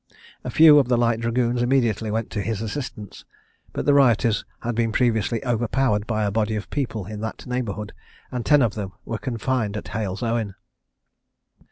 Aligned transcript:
A 0.43 0.49
few 0.49 0.79
of 0.79 0.87
the 0.87 0.97
Light 0.97 1.19
Dragoons 1.19 1.61
immediately 1.61 2.09
went 2.09 2.31
to 2.31 2.41
his 2.41 2.59
assistance; 2.63 3.23
but 3.71 3.85
the 3.85 3.93
rioters 3.93 4.43
had 4.61 4.73
been 4.73 4.91
previously 4.91 5.45
overpowered 5.45 6.07
by 6.07 6.23
a 6.23 6.31
body 6.31 6.55
of 6.55 6.71
people 6.71 7.05
in 7.05 7.21
that 7.21 7.45
neighbourhood, 7.45 7.93
and 8.31 8.43
ten 8.43 8.63
of 8.63 8.73
them 8.73 8.93
were 9.05 9.19
confined 9.19 9.77
at 9.77 9.89
Hales 9.89 10.23
Owen. 10.23 10.55